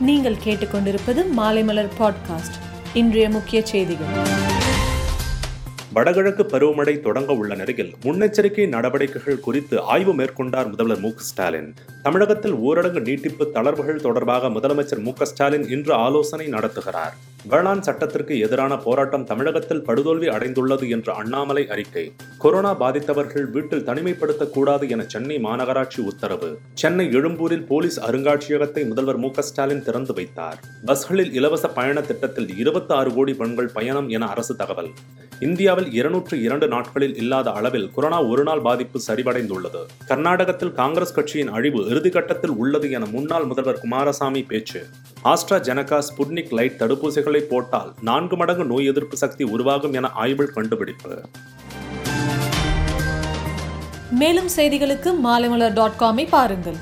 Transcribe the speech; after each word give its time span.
நீங்கள் 0.00 0.36
கேட்டுக்கொண்டிருப்பது 0.44 1.24
மாலைமலர் 1.36 1.88
பாட்காஸ்ட் 1.98 2.56
இன்றைய 2.94 3.30
முக்கிய 3.30 3.66
செய்திகள். 3.66 4.06
வடகிழக்கு 5.92 6.42
பருவமழை 6.42 7.00
தொடங்க 7.00 7.34
உள்ள 7.34 7.54
நிலையில் 7.54 7.96
முன்னெச்சரிக்கை 8.02 8.68
நடவடிக்கைகள் 8.68 9.40
குறித்து 9.40 9.80
ஆய்வு 9.80 10.14
மேற்கொண்டார் 10.14 10.70
முதல்வர் 10.70 11.00
மு 11.00 11.10
ஸ்டாலின். 11.16 11.74
தமிழகத்தில் 12.02 12.54
ஊரடங்கு 12.54 13.00
நீட்டிப்பு 13.00 13.50
தளர்வுகள் 13.54 14.00
தொடர்பாக 14.00 14.48
முதலமைச்சர் 14.48 15.00
மு 15.00 15.12
ஸ்டாலின் 15.22 15.68
இன்று 15.68 15.94
ஆலோசனை 15.94 16.46
நடத்துகிறார். 16.46 17.16
வேளாண் 17.48 17.80
சட்டத்திற்கு 17.80 18.38
எதிரான 18.38 18.76
போராட்டம் 18.76 19.24
தமிழகத்தில் 19.24 19.82
படுதோல்வி 19.86 20.28
அடைந்துள்ளது 20.28 20.90
என்ற 20.90 21.12
அண்ணாமலை 21.12 21.68
அறிக்கை. 21.68 22.12
கொரோனா 22.38 22.80
பாதித்தவர்கள் 22.80 23.50
வீட்டில் 23.50 23.84
தனிமைப்படுத்தக்கூடாது 23.84 24.90
என 24.90 25.04
சென்னை 25.06 25.36
மாநகராட்சி 25.36 26.00
உத்தரவு. 26.00 26.58
சென்னை 26.74 27.06
எழும்பூரில் 27.12 27.66
போலீஸ் 27.66 28.00
அருங்காட்சியகத்தை 28.00 28.86
முதல்வர் 28.86 29.16
மு 29.16 29.28
ஸ்டாலின் 29.38 29.84
திறந்து 29.84 30.14
வைத்தார். 30.14 30.60
பஸ்களில் 30.86 31.32
இலவச 31.32 31.68
பயண 31.68 32.00
திட்டத்தில் 32.00 32.58
இருபத்தி 32.58 32.94
ஆறு 32.94 33.14
கோடி 33.14 33.34
பெண்கள் 33.34 33.70
பயணம் 33.74 34.08
என 34.08 34.26
அரசு 34.26 34.56
தகவல். 34.56 34.90
இந்தியாவில் 35.40 35.92
இருநூற்று 35.92 36.42
இரண்டு 36.42 36.68
நாட்களில் 36.68 37.16
இல்லாத 37.16 37.50
அளவில் 37.50 37.90
கொரோனா 37.94 38.22
ஒருநாள் 38.24 38.60
பாதிப்பு 38.60 39.00
சரிவடைந்துள்ளது. 39.06 39.80
கர்நாடகத்தில் 40.06 40.72
காங்கிரஸ் 40.72 41.14
கட்சியின் 41.14 41.48
அழிவு 41.48 41.80
இறுதிக்கட்டத்தில் 41.90 42.54
உள்ளது 42.62 42.90
என 42.90 43.06
முன்னாள் 43.06 43.44
முதல்வர் 43.44 43.80
குமாரசாமி 43.80 44.42
பேச்சு. 44.42 44.86
ஆஸ்ட்ரா 45.24 45.58
ஜெனகா 45.68 46.02
ஸ்புட்னிக் 46.08 46.52
லைட் 46.52 46.78
தடுப்பூசிகளை 46.78 47.38
போட்டால் 47.38 47.94
நான்கு 48.00 48.36
மடங்கு 48.36 48.64
நோய் 48.64 48.86
எதிர்ப்பு 48.86 49.16
சக்தி 49.16 49.44
உருவாகும் 49.44 49.92
என 49.92 50.08
ஆய்வில் 50.08 50.52
கண்டுபிடிப்பு. 50.52 51.20
மேலும் 54.10 54.48
செய்திகளுக்கு 54.56 55.12
மாலைமலர் 55.24 55.72
டாட் 55.72 55.98
காமை 55.98 56.26
பாருங்கள். 56.30 56.76